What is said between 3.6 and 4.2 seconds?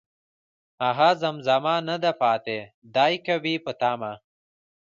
په تمه